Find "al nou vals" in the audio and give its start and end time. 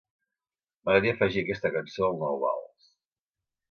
2.11-2.93